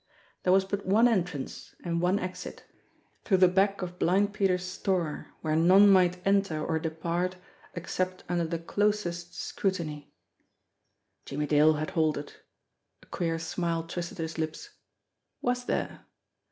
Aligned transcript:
There 0.41 0.51
was 0.51 0.65
but 0.65 0.83
one 0.83 1.07
entrance 1.07 1.75
and 1.83 2.01
one 2.01 2.17
exit 2.17 2.63
through 3.23 3.37
the 3.37 3.47
back 3.47 3.83
of 3.83 3.99
Blind 3.99 4.33
Peter's 4.33 4.65
store, 4.65 5.27
where 5.41 5.55
none 5.55 5.87
might 5.91 6.25
enter 6.25 6.59
or 6.65 6.79
depart 6.79 7.35
except 7.75 8.23
under 8.27 8.45
the 8.45 8.57
closest 8.57 9.35
scrutiny. 9.35 10.11
Jimmie 11.27 11.45
Dale 11.45 11.73
had 11.73 11.91
halted. 11.91 12.33
A 13.03 13.05
queer 13.05 13.37
smile 13.37 13.83
twisted 13.83 14.17
his 14.17 14.39
lips. 14.39 14.71
Was 15.39 15.65
there? 15.65 16.03